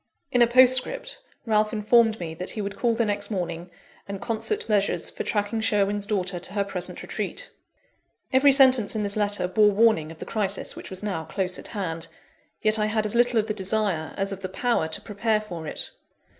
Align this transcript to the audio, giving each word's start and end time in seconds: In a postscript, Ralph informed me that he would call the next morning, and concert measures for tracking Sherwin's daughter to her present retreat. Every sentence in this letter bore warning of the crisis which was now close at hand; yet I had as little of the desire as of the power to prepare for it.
In 0.31 0.41
a 0.41 0.47
postscript, 0.47 1.19
Ralph 1.45 1.71
informed 1.71 2.19
me 2.19 2.33
that 2.33 2.49
he 2.49 2.61
would 2.63 2.75
call 2.75 2.95
the 2.95 3.05
next 3.05 3.29
morning, 3.29 3.69
and 4.07 4.19
concert 4.19 4.67
measures 4.67 5.11
for 5.11 5.21
tracking 5.23 5.61
Sherwin's 5.61 6.07
daughter 6.07 6.39
to 6.39 6.53
her 6.53 6.63
present 6.63 7.03
retreat. 7.03 7.51
Every 8.33 8.51
sentence 8.51 8.95
in 8.95 9.03
this 9.03 9.15
letter 9.15 9.47
bore 9.47 9.69
warning 9.69 10.11
of 10.11 10.17
the 10.17 10.25
crisis 10.25 10.75
which 10.75 10.89
was 10.89 11.03
now 11.03 11.25
close 11.25 11.59
at 11.59 11.67
hand; 11.77 12.07
yet 12.63 12.79
I 12.79 12.87
had 12.87 13.05
as 13.05 13.13
little 13.13 13.37
of 13.37 13.45
the 13.45 13.53
desire 13.53 14.15
as 14.17 14.31
of 14.31 14.41
the 14.41 14.49
power 14.49 14.87
to 14.87 15.01
prepare 15.01 15.39
for 15.39 15.67
it. 15.67 15.91